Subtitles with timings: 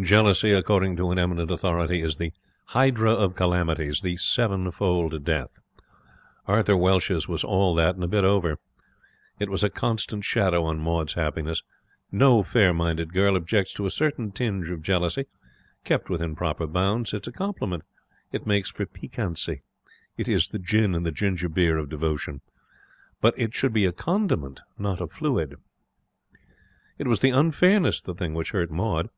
[0.00, 2.32] Jealousy, according to an eminent authority, is the
[2.70, 5.60] 'hydra of calamities, the sevenfold death'.
[6.48, 8.58] Arthur Welsh's was all that and a bit over.
[9.38, 11.62] It was a constant shadow on Maud's happiness.
[12.10, 15.26] No fair minded girl objects to a certain tinge of jealousy.
[15.84, 17.84] Kept within proper bounds, it is a compliment;
[18.32, 19.62] it makes for piquancy;
[20.16, 22.40] it is the gin in the ginger beer of devotion.
[23.20, 25.54] But it should be a condiment, not a fluid.
[26.98, 29.10] It was the unfairness of the thing which hurt Maud.